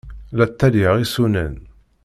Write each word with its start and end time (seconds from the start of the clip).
La 0.37 0.45
ttalyeɣ 0.49 0.95
isunan. 1.03 1.55